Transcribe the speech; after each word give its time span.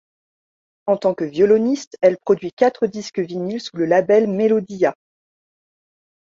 En 0.87 0.97
tant 0.97 1.13
que 1.13 1.25
violoniste, 1.25 1.95
elle 2.01 2.17
produit 2.17 2.51
quatre 2.51 2.87
disques 2.87 3.19
vinyle 3.19 3.61
sous 3.61 3.77
le 3.77 3.85
label 3.85 4.25
Melodiya. 4.27 4.95